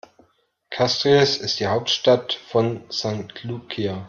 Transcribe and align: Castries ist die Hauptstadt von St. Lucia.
Castries 0.71 1.37
ist 1.37 1.59
die 1.59 1.67
Hauptstadt 1.67 2.33
von 2.33 2.81
St. 2.91 3.43
Lucia. 3.43 3.99